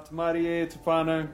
[0.00, 1.28] Atamarie te whānau.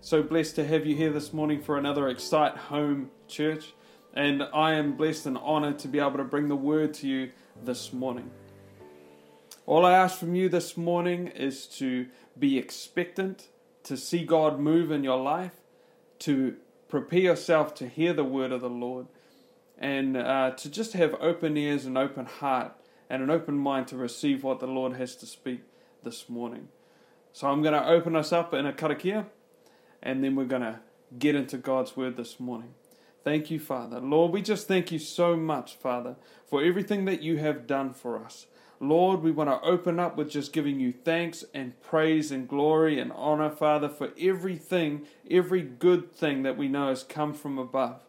[0.00, 3.72] So blessed to have you here this morning for another Excite Home Church.
[4.12, 7.30] And I am blessed and honored to be able to bring the word to you
[7.64, 8.30] this morning.
[9.64, 13.48] All I ask from you this morning is to be expectant,
[13.84, 15.60] to see God move in your life,
[16.20, 16.56] to
[16.88, 19.06] prepare yourself to hear the word of the Lord,
[19.78, 22.72] and uh, to just have open ears and open heart
[23.08, 25.62] and an open mind to receive what the Lord has to speak
[26.02, 26.68] this morning.
[27.38, 29.26] So I'm going to open us up in a karakia,
[30.02, 30.80] and then we're going to
[31.20, 32.74] get into God's word this morning.
[33.22, 34.00] Thank you, Father.
[34.00, 36.16] Lord, we just thank you so much, Father,
[36.48, 38.48] for everything that you have done for us.
[38.80, 42.98] Lord, we want to open up with just giving you thanks and praise and glory
[42.98, 48.00] and honor, Father, for everything, every good thing that we know has come from above,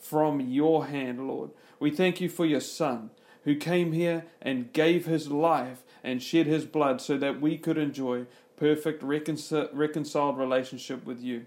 [0.00, 1.50] from your hand, Lord.
[1.78, 3.10] We thank you for your Son
[3.44, 7.78] who came here and gave his life and shed his blood so that we could
[7.78, 8.26] enjoy
[8.58, 11.46] perfect reconciled relationship with you.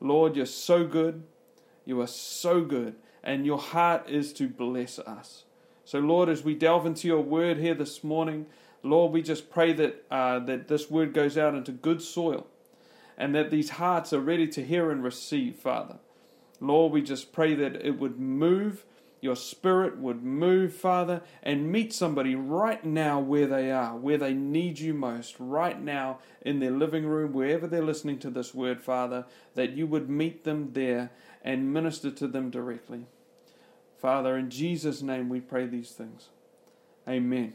[0.00, 1.22] Lord, you're so good.
[1.84, 2.96] You are so good.
[3.22, 5.44] And your heart is to bless us.
[5.84, 8.46] So, Lord, as we delve into your word here this morning,
[8.82, 12.46] Lord, we just pray that, uh, that this word goes out into good soil
[13.16, 15.98] and that these hearts are ready to hear and receive, Father.
[16.60, 18.84] Lord, we just pray that it would move
[19.22, 24.34] your spirit would move, Father, and meet somebody right now where they are, where they
[24.34, 28.82] need you most, right now in their living room, wherever they're listening to this word,
[28.82, 31.12] Father, that you would meet them there
[31.44, 33.06] and minister to them directly.
[33.96, 36.28] Father, in Jesus' name we pray these things.
[37.08, 37.54] Amen.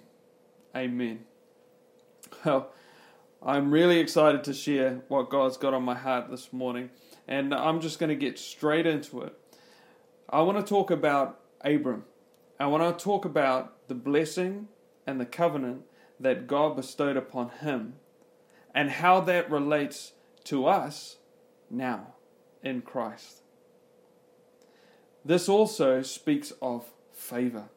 [0.74, 1.26] Amen.
[2.46, 2.70] Well,
[3.44, 6.92] I'm really excited to share what God's got on my heart this morning,
[7.28, 9.38] and I'm just going to get straight into it.
[10.30, 12.06] I want to talk about Abram.
[12.60, 14.68] I want to talk about the blessing
[15.06, 15.84] and the covenant
[16.20, 17.96] that God bestowed upon him
[18.74, 20.14] and how that relates
[20.46, 21.18] to us
[21.70, 22.16] now
[22.64, 23.42] in Christ.
[25.24, 27.70] This also speaks of favor.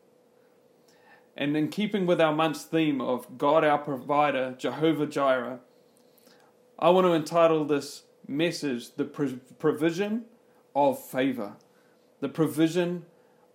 [1.37, 5.61] And in keeping with our month's theme of God our provider, Jehovah Jireh,
[6.79, 10.25] I want to entitle this message The Provision
[10.75, 11.57] of Favor.
[12.21, 13.07] The Provision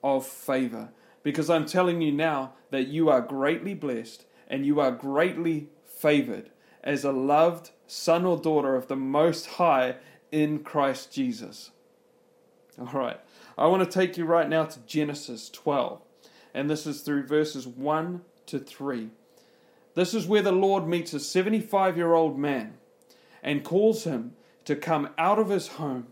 [0.05, 0.91] of favor.
[1.23, 6.51] Because I'm telling you now that you are greatly blessed and you are greatly favored
[6.83, 9.95] as a loved son or daughter of the Most High
[10.31, 11.71] in Christ Jesus.
[12.79, 13.19] All right,
[13.57, 16.01] I want to take you right now to Genesis 12,
[16.53, 19.09] and this is through verses 1 to 3.
[19.95, 22.75] This is where the Lord meets a 75 year old man
[23.41, 24.33] and calls him
[24.65, 26.07] to come out of his home,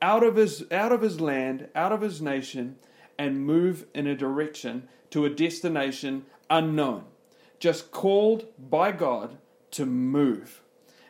[0.00, 2.76] out of his, out of his land, out of his nation,
[3.18, 7.04] and move in a direction to a destination unknown,
[7.58, 9.38] just called by God
[9.72, 10.62] to move.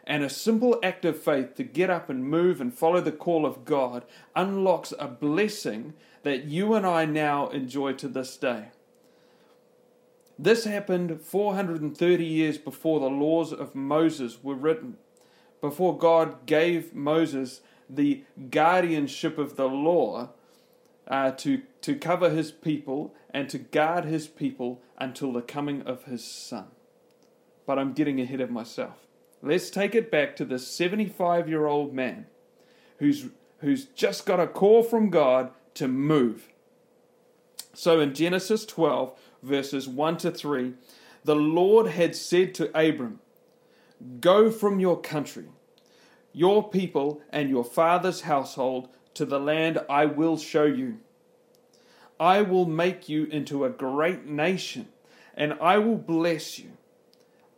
[0.05, 3.45] And a simple act of faith to get up and move and follow the call
[3.45, 4.05] of God
[4.37, 8.67] unlocks a blessing that you and I now enjoy to this day.
[10.39, 14.97] This happened 430 years before the laws of Moses were written,
[15.61, 20.31] before God gave Moses the guardianship of the law
[21.09, 26.05] uh, to, to cover his people and to guard his people until the coming of
[26.05, 26.67] his son.
[27.67, 29.07] But I'm getting ahead of myself.
[29.43, 32.27] Let's take it back to the 75 year old man
[32.99, 33.27] who's,
[33.59, 36.49] who's just got a call from God to move.
[37.75, 40.73] So in Genesis 12, verses 1 to 3,
[41.25, 43.21] the Lord had said to Abram,
[44.21, 45.47] Go from your country,
[46.33, 50.99] your people, and your father's household to the land I will show you.
[52.21, 54.89] I will make you into a great nation,
[55.35, 56.73] and I will bless you.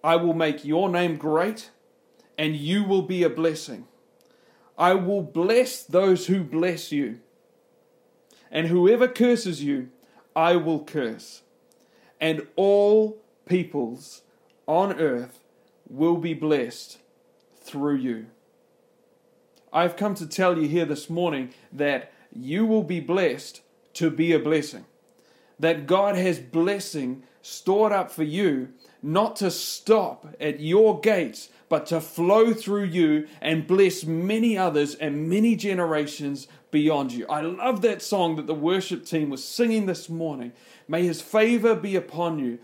[0.02, 1.70] I will make your name great,
[2.36, 3.86] and you will be a blessing.
[4.76, 7.18] I will bless those who bless you,
[8.50, 9.88] and whoever curses you,
[10.36, 11.42] I will curse.
[12.20, 14.22] And all peoples
[14.66, 15.40] on earth
[15.88, 16.98] will be blessed
[17.60, 18.26] through you.
[19.72, 23.60] I've come to tell you here this morning that you will be blessed
[23.94, 24.84] to be a blessing.
[25.58, 28.68] That God has blessing stored up for you,
[29.02, 34.94] not to stop at your gates, but to flow through you and bless many others
[34.94, 37.26] and many generations beyond you.
[37.26, 40.52] I love that song that the worship team was singing this morning.
[40.86, 42.58] May his favor be upon you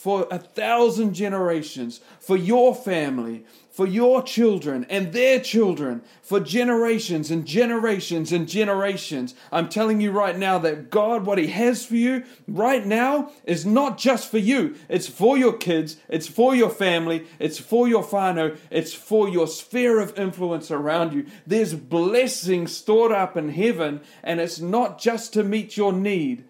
[0.00, 7.30] for a thousand generations, for your family, for your children and their children for generations
[7.30, 9.34] and generations and generations.
[9.52, 13.66] I'm telling you right now that God, what He has for you right now, is
[13.66, 14.74] not just for you.
[14.88, 19.46] It's for your kids, it's for your family, it's for your whānau, it's for your
[19.46, 21.26] sphere of influence around you.
[21.46, 26.44] There's blessing stored up in heaven, and it's not just to meet your need,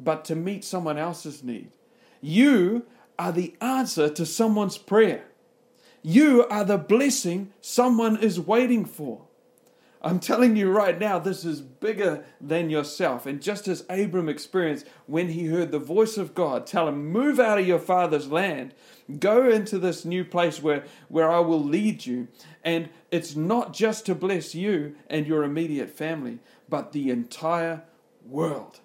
[0.00, 1.70] but to meet someone else's need.
[2.20, 2.84] You
[3.18, 5.24] are the answer to someone's prayer.
[6.02, 9.26] You are the blessing someone is waiting for.
[10.02, 13.26] I'm telling you right now, this is bigger than yourself.
[13.26, 17.40] And just as Abram experienced when he heard the voice of God tell him, Move
[17.40, 18.72] out of your father's land,
[19.18, 22.28] go into this new place where, where I will lead you.
[22.62, 27.82] And it's not just to bless you and your immediate family, but the entire
[28.24, 28.78] world.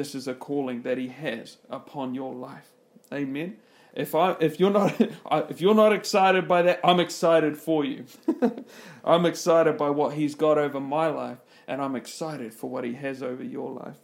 [0.00, 2.70] This is a calling that he has upon your life.
[3.12, 3.58] Amen.
[3.92, 4.98] If I if you're not
[5.50, 8.06] if you're not excited by that, I'm excited for you.
[9.04, 11.36] I'm excited by what he's got over my life
[11.68, 13.98] and I'm excited for what he has over your life.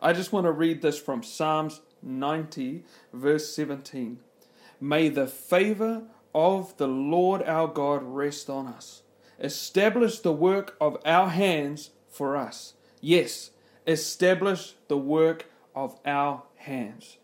[0.00, 4.18] I just want to read this from Psalms 90 verse 17.
[4.80, 9.02] May the favor of the Lord our God rest on us.
[9.38, 12.72] Establish the work of our hands for us.
[13.02, 13.50] Yes,
[13.86, 17.18] establish the work of our hands.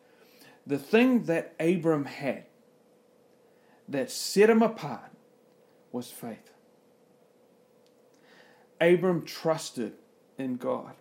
[0.67, 2.45] The thing that Abram had
[3.89, 5.11] that set him apart
[5.93, 6.53] was faith.
[8.81, 9.95] Abram trusted
[10.39, 10.95] in God.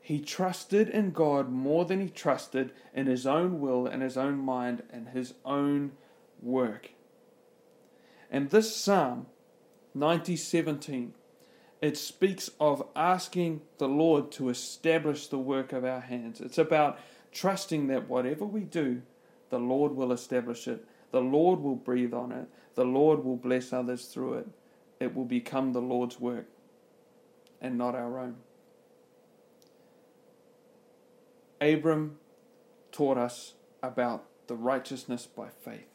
[0.00, 4.36] He trusted in God more than he trusted in his own will and his own
[4.36, 5.92] mind and his own
[6.42, 6.90] work.
[8.30, 9.26] And this Psalm
[9.94, 11.14] 9017
[11.84, 16.40] it speaks of asking the Lord to establish the work of our hands.
[16.40, 16.98] It's about
[17.30, 19.02] trusting that whatever we do,
[19.50, 20.82] the Lord will establish it.
[21.10, 22.48] The Lord will breathe on it.
[22.74, 24.48] The Lord will bless others through it.
[24.98, 26.46] It will become the Lord's work
[27.60, 28.36] and not our own.
[31.60, 32.16] Abram
[32.92, 33.52] taught us
[33.82, 35.93] about the righteousness by faith.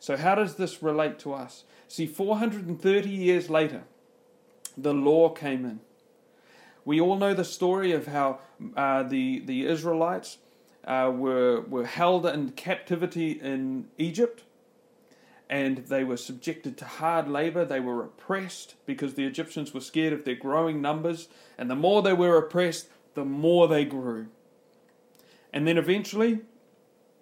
[0.00, 1.64] So, how does this relate to us?
[1.88, 3.82] See, 430 years later,
[4.76, 5.80] the law came in.
[6.84, 8.38] We all know the story of how
[8.76, 10.38] uh, the, the Israelites
[10.84, 14.44] uh, were, were held in captivity in Egypt
[15.50, 17.64] and they were subjected to hard labor.
[17.64, 21.28] They were oppressed because the Egyptians were scared of their growing numbers.
[21.56, 24.28] And the more they were oppressed, the more they grew.
[25.52, 26.40] And then eventually,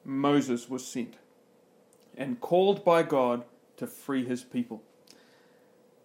[0.04, 1.16] Moses was sent
[2.16, 3.44] and called by God
[3.76, 4.82] to free his people.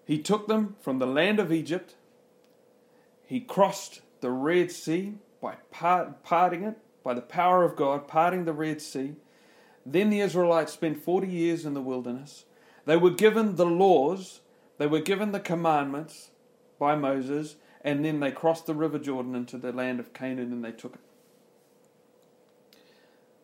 [0.06, 1.96] He took them from the land of Egypt.
[3.26, 8.46] He crossed the Red Sea by part, parting it, by the power of God, parting
[8.46, 9.16] the Red Sea.
[9.86, 12.46] Then the Israelites spent 40 years in the wilderness.
[12.86, 14.42] They were given the laws,
[14.78, 16.32] they were given the commandments
[16.78, 20.64] by Moses, and then they crossed the River Jordan into the land of Canaan and
[20.64, 21.02] they took it.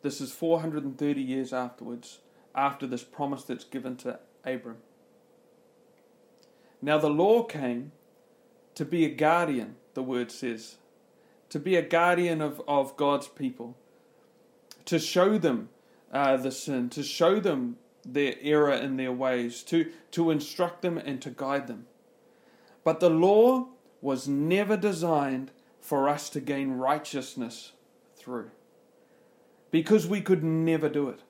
[0.01, 2.19] This is 430 years afterwards
[2.57, 4.77] after this promise that's given to Abram.
[6.81, 7.91] Now, the law came
[8.75, 10.77] to be a guardian, the word says,
[11.49, 13.77] to be a guardian of, of God's people,
[14.85, 15.69] to show them
[16.11, 20.97] uh, the sin, to show them their error in their ways, to, to instruct them
[20.97, 21.85] and to guide them.
[22.83, 23.67] But the law
[24.01, 25.51] was never designed
[25.81, 27.73] for us to gain righteousness
[28.15, 28.51] through,
[29.71, 31.21] because we could never do it.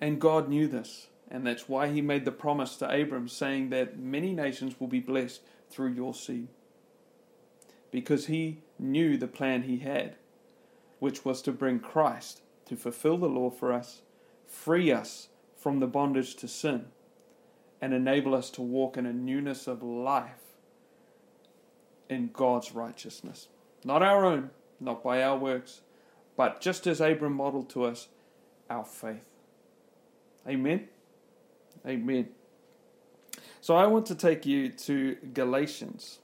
[0.00, 1.08] And God knew this.
[1.28, 5.00] And that's why he made the promise to Abram, saying that many nations will be
[5.00, 6.48] blessed through your seed.
[7.90, 10.16] Because he knew the plan he had,
[10.98, 14.02] which was to bring Christ to fulfill the law for us,
[14.46, 16.86] free us from the bondage to sin,
[17.80, 20.56] and enable us to walk in a newness of life
[22.08, 23.48] in God's righteousness.
[23.84, 24.50] Not our own,
[24.80, 25.80] not by our works,
[26.36, 28.08] but just as Abram modeled to us,
[28.70, 29.24] our faith.
[30.48, 30.88] Amen.
[31.86, 32.28] Amen.
[33.60, 36.20] So I want to take you to Galatians.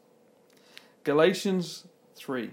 [1.02, 2.52] Galatians 3.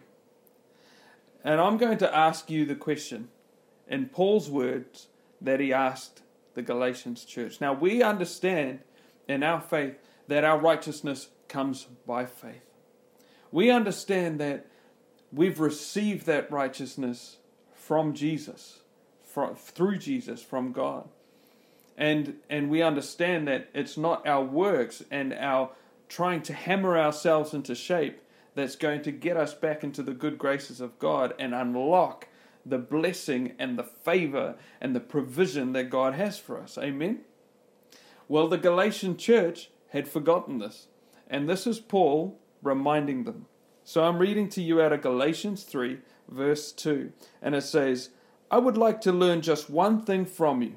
[1.43, 3.29] And I'm going to ask you the question
[3.87, 5.07] in Paul's words
[5.41, 6.23] that he asked
[6.55, 7.61] the Galatians church.
[7.61, 8.79] Now we understand
[9.27, 9.95] in our faith
[10.27, 12.65] that our righteousness comes by faith.
[13.51, 14.65] We understand that
[15.31, 17.37] we've received that righteousness
[17.75, 18.79] from Jesus,
[19.23, 21.07] from, through Jesus, from God
[21.99, 25.71] and and we understand that it's not our works and our
[26.07, 28.21] trying to hammer ourselves into shape
[28.55, 32.27] that's going to get us back into the good graces of God and unlock
[32.65, 36.77] the blessing and the favor and the provision that God has for us.
[36.77, 37.21] Amen?
[38.27, 40.87] Well, the Galatian church had forgotten this.
[41.27, 43.45] And this is Paul reminding them.
[43.83, 47.11] So I'm reading to you out of Galatians 3, verse 2.
[47.41, 48.09] And it says,
[48.51, 50.75] I would like to learn just one thing from you.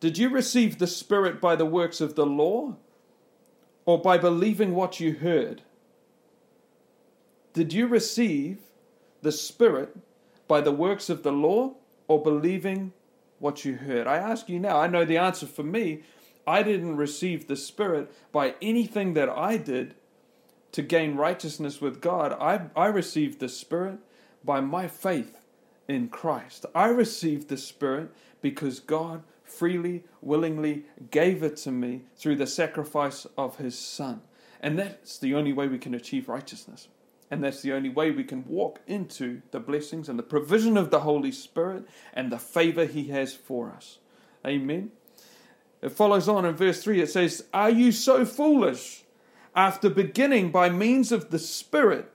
[0.00, 2.76] Did you receive the Spirit by the works of the law
[3.84, 5.62] or by believing what you heard?
[7.52, 8.58] Did you receive
[9.20, 9.96] the Spirit
[10.48, 11.74] by the works of the law
[12.08, 12.94] or believing
[13.38, 14.06] what you heard?
[14.06, 16.02] I ask you now, I know the answer for me.
[16.46, 19.94] I didn't receive the Spirit by anything that I did
[20.72, 22.32] to gain righteousness with God.
[22.40, 23.98] I, I received the Spirit
[24.42, 25.36] by my faith
[25.88, 26.64] in Christ.
[26.74, 33.26] I received the Spirit because God freely, willingly gave it to me through the sacrifice
[33.36, 34.22] of His Son.
[34.60, 36.88] And that's the only way we can achieve righteousness.
[37.30, 40.90] And that's the only way we can walk into the blessings and the provision of
[40.90, 43.98] the Holy Spirit and the favor He has for us.
[44.44, 44.90] Amen.
[45.82, 49.04] It follows on in verse 3 it says, Are you so foolish?
[49.54, 52.10] After beginning by means of the Spirit,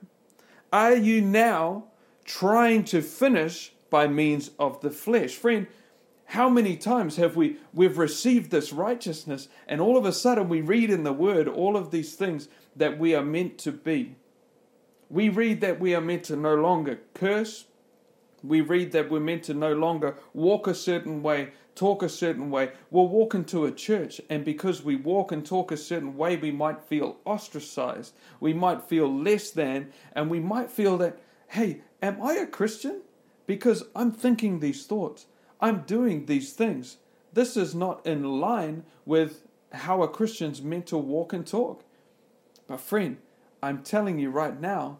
[0.72, 1.84] are you now
[2.24, 5.34] trying to finish by means of the flesh?
[5.34, 5.66] Friend,
[6.30, 10.60] how many times have we we've received this righteousness and all of a sudden we
[10.60, 14.16] read in the word all of these things that we are meant to be
[15.08, 17.66] we read that we are meant to no longer curse.
[18.42, 22.50] We read that we're meant to no longer walk a certain way, talk a certain
[22.50, 22.72] way.
[22.90, 26.50] We'll walk into a church, and because we walk and talk a certain way, we
[26.50, 28.14] might feel ostracized.
[28.40, 31.18] We might feel less than, and we might feel that,
[31.48, 33.02] hey, am I a Christian?
[33.46, 35.26] Because I'm thinking these thoughts,
[35.60, 36.98] I'm doing these things.
[37.32, 41.84] This is not in line with how a Christian's meant to walk and talk.
[42.66, 43.18] But, friend,
[43.62, 44.98] I'm telling you right now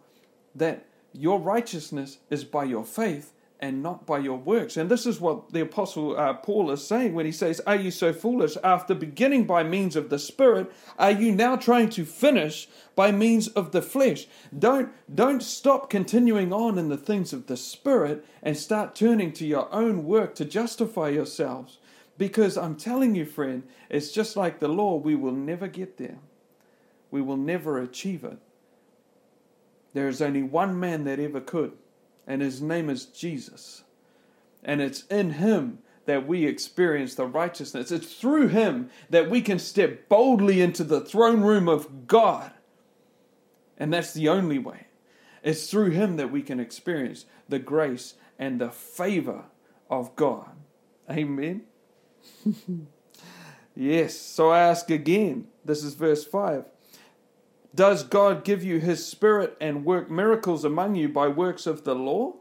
[0.54, 4.76] that your righteousness is by your faith and not by your works.
[4.76, 7.90] And this is what the Apostle uh, Paul is saying when he says, Are you
[7.90, 8.56] so foolish?
[8.62, 13.48] After beginning by means of the Spirit, are you now trying to finish by means
[13.48, 14.26] of the flesh?
[14.56, 19.46] Don't, don't stop continuing on in the things of the Spirit and start turning to
[19.46, 21.78] your own work to justify yourselves.
[22.18, 26.18] Because I'm telling you, friend, it's just like the law, we will never get there.
[27.10, 28.38] We will never achieve it.
[29.92, 31.72] There is only one man that ever could,
[32.26, 33.85] and his name is Jesus.
[34.62, 37.90] And it's in him that we experience the righteousness.
[37.92, 42.52] It's through him that we can step boldly into the throne room of God.
[43.76, 44.87] And that's the only way.
[45.42, 49.45] It's through him that we can experience the grace and the favor
[49.90, 50.50] of God.
[51.11, 51.62] Amen.
[53.76, 54.16] yes.
[54.16, 55.47] So I ask again.
[55.64, 56.64] This is verse 5.
[57.76, 61.95] Does God give you his spirit and work miracles among you by works of the
[61.95, 62.37] law?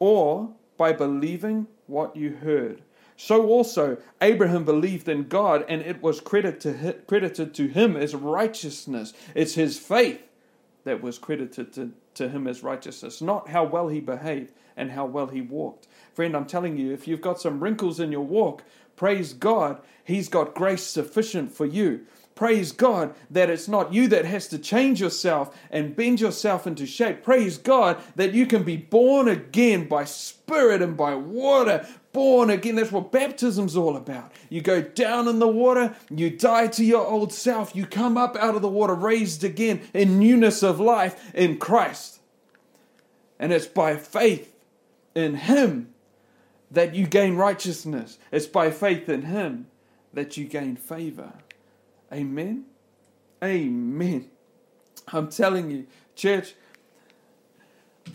[0.00, 2.82] Or by believing what you heard?
[3.16, 9.12] So also Abraham believed in God and it was credited to him as righteousness.
[9.36, 10.20] It's his faith
[10.82, 11.72] that was credited
[12.14, 15.86] to, him as righteousness, not how well he behaved and how well he walked.
[16.12, 18.64] Friend, I'm telling you, if you've got some wrinkles in your walk,
[18.96, 22.04] praise God, he's got grace sufficient for you.
[22.34, 26.86] Praise God that it's not you that has to change yourself and bend yourself into
[26.86, 27.22] shape.
[27.22, 31.86] Praise God that you can be born again by spirit and by water.
[32.12, 32.76] Born again.
[32.76, 34.32] That's what baptism's all about.
[34.48, 38.36] You go down in the water, you die to your old self, you come up
[38.36, 42.20] out of the water raised again in newness of life in Christ.
[43.38, 44.54] And it's by faith
[45.14, 45.92] in Him
[46.70, 48.18] that you gain righteousness.
[48.30, 49.66] It's by faith in Him
[50.14, 51.32] that you gain favor.
[52.12, 52.64] Amen.
[53.42, 54.30] Amen.
[55.08, 56.54] I'm telling you, church,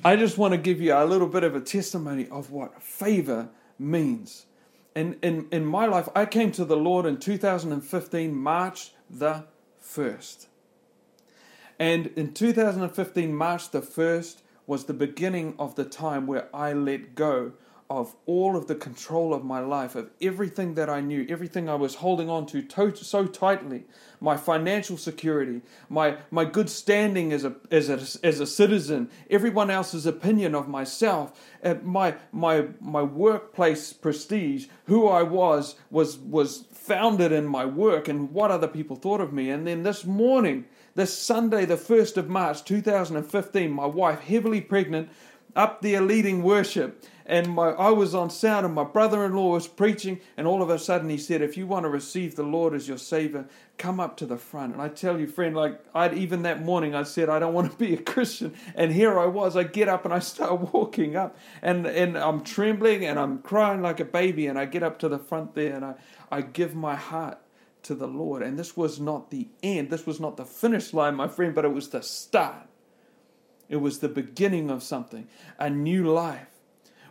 [0.05, 3.49] I just want to give you a little bit of a testimony of what favor
[3.79, 4.45] means.
[4.95, 9.45] In, in, in my life, I came to the Lord in 2015, March the
[9.83, 10.47] 1st.
[11.79, 17.15] And in 2015, March the 1st was the beginning of the time where I let
[17.15, 17.53] go
[17.89, 21.75] of all of the control of my life, of everything that I knew, everything I
[21.75, 23.85] was holding on to, to so tightly,
[24.19, 29.69] my financial security, my, my good standing as a, as, a, as a citizen, everyone
[29.69, 36.65] else's opinion of myself, uh, my, my, my workplace prestige, who I was, was, was
[36.73, 39.49] founded in my work and what other people thought of me.
[39.49, 40.65] And then this morning,
[40.95, 45.09] this Sunday, the 1st of March 2015, my wife, heavily pregnant,
[45.55, 47.03] up there leading worship.
[47.25, 50.79] And my I was on sound and my brother-in-law was preaching and all of a
[50.79, 54.15] sudden he said if you want to receive the Lord as your savior come up
[54.17, 54.71] to the front.
[54.71, 57.69] And I tell you friend like I'd even that morning I said I don't want
[57.69, 58.53] to be a Christian.
[58.75, 62.43] And here I was I get up and I start walking up and and I'm
[62.43, 65.75] trembling and I'm crying like a baby and I get up to the front there
[65.75, 65.95] and I
[66.31, 67.39] I give my heart
[67.83, 68.41] to the Lord.
[68.41, 69.89] And this was not the end.
[69.89, 72.66] This was not the finish line my friend but it was the start
[73.69, 75.27] it was the beginning of something
[75.59, 76.47] a new life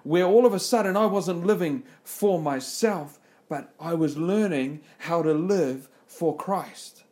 [0.02, 5.22] where all of a sudden I wasn't living for myself, but I was learning how
[5.22, 7.02] to live for Christ.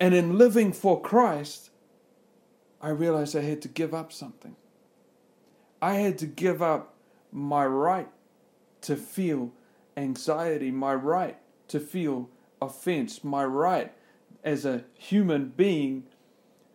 [0.00, 1.70] And in living for Christ,
[2.80, 4.56] I realized I had to give up something.
[5.82, 6.94] I had to give up
[7.30, 8.08] my right
[8.82, 9.52] to feel
[9.96, 11.36] anxiety, my right
[11.68, 12.30] to feel
[12.62, 13.92] offense, my right
[14.42, 16.04] as a human being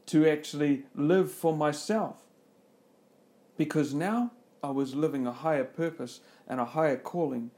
[0.07, 2.17] to actually live for myself.
[3.57, 4.31] Because now
[4.63, 7.51] I was living a higher purpose and a higher calling,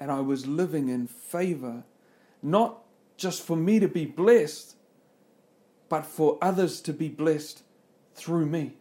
[0.00, 1.84] and I was living in favor,
[2.42, 2.78] not
[3.16, 4.76] just for me to be blessed,
[5.88, 7.62] but for others to be blessed
[8.14, 8.74] through me.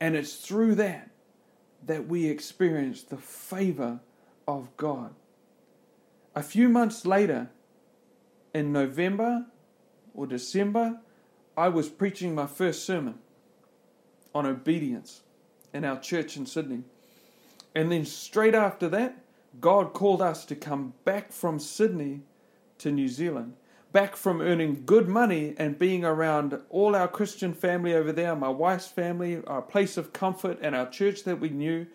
[0.00, 1.10] And it's through that
[1.86, 4.00] that we experience the favor
[4.46, 5.14] of God.
[6.34, 7.50] A few months later,
[8.52, 9.46] in November
[10.14, 11.00] or December,
[11.56, 13.18] I was preaching my first sermon
[14.34, 15.22] on obedience
[15.72, 16.84] in our church in Sydney.
[17.74, 19.18] And then straight after that,
[19.60, 22.20] God called us to come back from Sydney
[22.78, 23.54] to New Zealand,
[23.92, 28.48] back from earning good money and being around all our Christian family over there, my
[28.48, 31.86] wife's family, our place of comfort, and our church that we knew,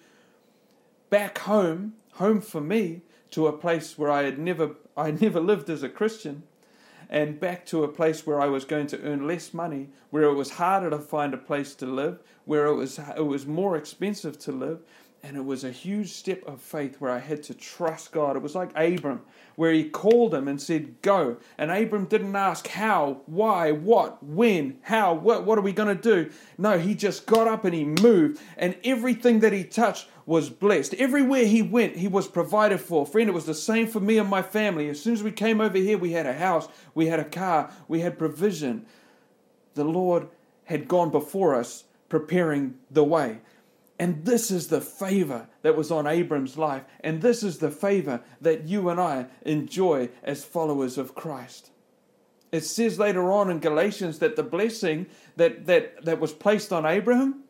[1.10, 5.42] back home, home for me, to a place where I had never I had never
[5.42, 6.44] lived as a Christian
[7.10, 10.34] and back to a place where I was going to earn less money, where it
[10.34, 14.38] was harder to find a place to live, where it was it was more expensive
[14.40, 14.80] to live,
[15.26, 18.36] and it was a huge step of faith where I had to trust God.
[18.36, 19.22] It was like Abram,
[19.56, 21.38] where he called him and said, Go.
[21.58, 26.02] And Abram didn't ask how, why, what, when, how, what, what are we going to
[26.02, 26.30] do?
[26.60, 30.94] No, he just got up and he moved, and everything that he touched was blessed.
[30.96, 33.06] Everywhere he went, he was provided for.
[33.06, 34.90] Friend, it was the same for me and my family.
[34.90, 37.72] As soon as we came over here, we had a house, we had a car,
[37.88, 38.86] we had provision.
[39.76, 40.28] The Lord
[40.66, 43.40] had gone before us, preparing the way.
[43.98, 46.84] And this is the favor that was on Abram's life.
[47.02, 51.72] And this is the favor that you and I enjoy as followers of Christ.
[52.52, 55.08] It says later on in Galatians that the blessing
[55.38, 57.45] that, that, that was placed on Abraham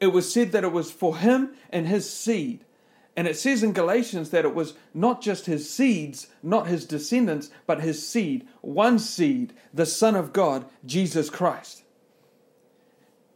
[0.00, 2.64] it was said that it was for him and his seed.
[3.16, 7.50] And it says in Galatians that it was not just his seeds, not his descendants,
[7.66, 11.84] but his seed, one seed, the Son of God, Jesus Christ.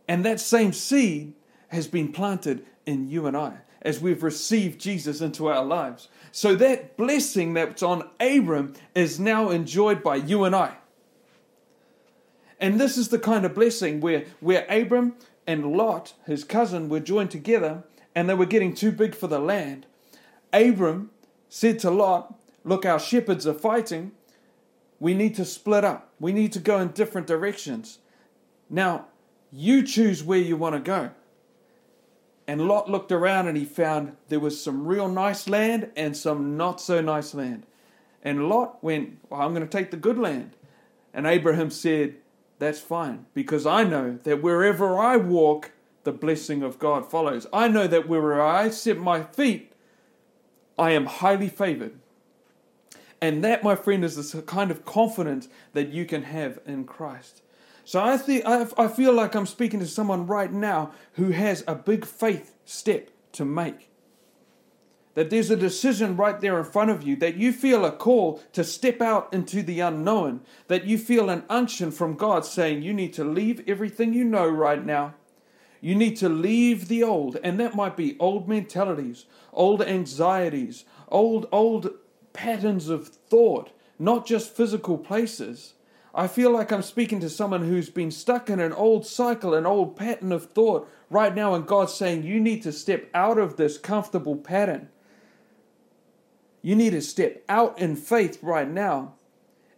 [0.09, 1.35] And that same seed
[1.69, 6.09] has been planted in you and I as we've received Jesus into our lives.
[6.33, 10.77] So that blessing that's on Abram is now enjoyed by you and I.
[12.61, 15.15] And this is the kind of blessing where, where Abram
[15.49, 17.83] and Lot, his cousin, were joined together
[18.15, 19.87] and they were getting too big for the land.
[20.53, 21.11] Abram
[21.49, 22.35] said to Lot,
[22.65, 24.13] Look, our shepherds are fighting.
[25.01, 26.13] We need to split up.
[26.21, 27.99] We need to go in different directions.
[28.69, 29.07] Now,
[29.51, 31.13] you choose where you want to go.
[32.47, 36.59] And Lot looked around and he found there was some real nice land and some
[36.59, 37.65] not so nice land.
[38.23, 40.57] And Lot went, well, I'm going to take the good land.
[41.15, 42.17] And Abraham said,
[42.59, 45.73] that's fine because I know that wherever I walk,
[46.05, 47.47] the blessing of God follows.
[47.53, 49.73] I know that wherever I set my feet,
[50.79, 51.99] I am highly favored.
[53.21, 57.43] And that, my friend, is the kind of confidence that you can have in Christ.
[57.85, 62.05] So I, I feel like I'm speaking to someone right now who has a big
[62.05, 63.91] faith step to make
[65.19, 68.41] that there's a decision right there in front of you, that you feel a call
[68.53, 72.95] to step out into the unknown, that you feel an unction from God saying you
[72.95, 75.15] need to leave everything you know right now.
[75.81, 81.49] You need to leave the old, and that might be old mentalities, old anxieties, old
[81.51, 81.91] old
[82.33, 85.75] patterns of thought, not just physical places.
[86.15, 89.67] I feel like I'm speaking to someone who's been stuck in an old cycle, an
[89.67, 93.57] old pattern of thought right now, and God's saying you need to step out of
[93.57, 94.91] this comfortable pattern
[96.63, 99.15] you need to step out in faith right now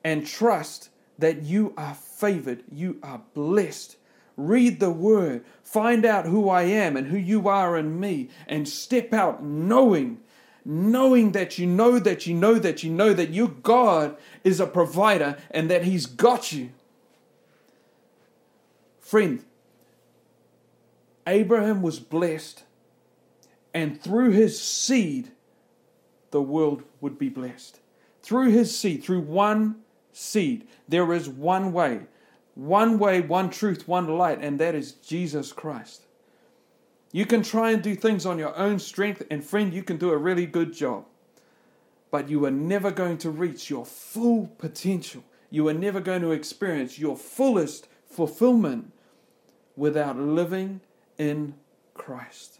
[0.03, 3.97] and trust that you are favored, you are blessed.
[4.37, 8.67] Read the word, find out who I am and who you are in me, and
[8.67, 10.21] step out knowing,
[10.65, 14.67] knowing that you know that you know that you know that your God is a
[14.67, 16.71] provider and that He's got you.
[19.01, 19.45] Friend,
[21.27, 22.65] Abraham was blessed,
[23.75, 25.31] and through his seed,
[26.31, 27.81] the world would be blessed.
[28.23, 29.77] Through his seed, through one
[30.13, 32.03] seed, there is one way,
[32.55, 36.07] one way, one truth, one light, and that is Jesus Christ.
[37.13, 40.11] You can try and do things on your own strength, and friend, you can do
[40.11, 41.07] a really good job.
[42.11, 45.25] But you are never going to reach your full potential.
[45.51, 48.93] You are never going to experience your fullest fulfillment
[49.77, 50.81] without living
[51.19, 51.55] in
[51.95, 52.60] Christ.